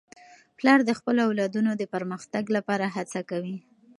پلار 0.57 0.79
د 0.85 0.91
خپلو 0.99 1.19
اولادونو 1.27 1.71
د 1.77 1.83
پرمختګ 1.93 2.43
لپاره 2.55 2.85
هڅه 2.95 3.19
کوي. 3.29 3.57